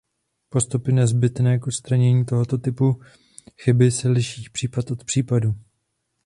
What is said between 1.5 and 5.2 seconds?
k odstranění tohoto typu chyby se liší případ od